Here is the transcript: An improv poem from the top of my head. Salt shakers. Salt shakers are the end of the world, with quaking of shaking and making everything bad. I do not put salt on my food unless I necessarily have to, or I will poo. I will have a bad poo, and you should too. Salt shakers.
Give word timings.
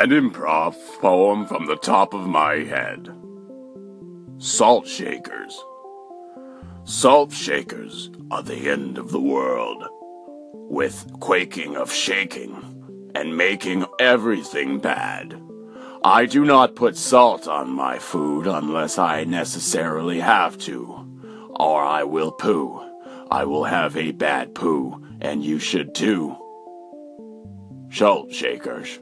An 0.00 0.12
improv 0.12 0.76
poem 1.02 1.44
from 1.46 1.66
the 1.66 1.76
top 1.76 2.14
of 2.14 2.26
my 2.26 2.54
head. 2.60 3.14
Salt 4.38 4.88
shakers. 4.88 5.62
Salt 6.84 7.32
shakers 7.32 8.10
are 8.30 8.42
the 8.42 8.70
end 8.70 8.96
of 8.96 9.10
the 9.10 9.20
world, 9.20 9.84
with 10.70 11.06
quaking 11.20 11.76
of 11.76 11.92
shaking 11.92 13.10
and 13.14 13.36
making 13.36 13.84
everything 13.98 14.78
bad. 14.78 15.38
I 16.02 16.24
do 16.24 16.46
not 16.46 16.76
put 16.76 16.96
salt 16.96 17.46
on 17.46 17.68
my 17.68 17.98
food 17.98 18.46
unless 18.46 18.96
I 18.96 19.24
necessarily 19.24 20.20
have 20.20 20.56
to, 20.60 21.50
or 21.50 21.84
I 21.84 22.04
will 22.04 22.32
poo. 22.32 22.80
I 23.30 23.44
will 23.44 23.64
have 23.64 23.98
a 23.98 24.12
bad 24.12 24.54
poo, 24.54 25.04
and 25.20 25.44
you 25.44 25.58
should 25.58 25.94
too. 25.94 26.38
Salt 27.90 28.32
shakers. 28.32 28.98